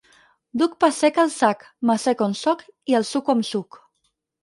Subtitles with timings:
[0.61, 3.83] Duc pa sec al sac, m'assec on sóc i el suco amb suc.